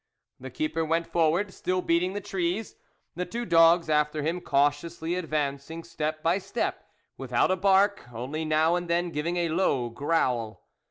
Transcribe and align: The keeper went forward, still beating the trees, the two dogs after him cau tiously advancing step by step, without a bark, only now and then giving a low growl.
The 0.39 0.49
keeper 0.49 0.83
went 0.83 1.05
forward, 1.05 1.53
still 1.53 1.83
beating 1.83 2.13
the 2.13 2.21
trees, 2.21 2.75
the 3.15 3.23
two 3.23 3.45
dogs 3.45 3.87
after 3.87 4.23
him 4.23 4.41
cau 4.41 4.69
tiously 4.69 5.15
advancing 5.15 5.83
step 5.83 6.23
by 6.23 6.39
step, 6.39 6.83
without 7.19 7.51
a 7.51 7.55
bark, 7.55 8.07
only 8.11 8.43
now 8.43 8.73
and 8.75 8.87
then 8.87 9.11
giving 9.11 9.37
a 9.37 9.49
low 9.49 9.89
growl. 9.91 10.65